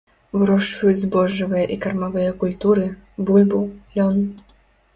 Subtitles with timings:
[0.37, 2.89] Вырошчваюць збожжавыя і кармавыя культуры,
[3.27, 3.63] бульбу,
[4.01, 4.21] лён.